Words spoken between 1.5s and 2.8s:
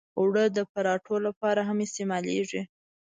هم استعمالېږي